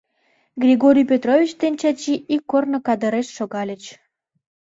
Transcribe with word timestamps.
Григорий 0.63 1.09
Петрович 1.11 1.51
ден 1.61 1.73
Чачи 1.81 2.13
ик 2.35 2.43
корно 2.51 2.77
кадыреш 2.87 3.27
шогальыч. 3.37 3.83